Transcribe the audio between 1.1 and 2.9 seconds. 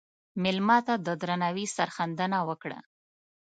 درناوي سرښندنه وکړه.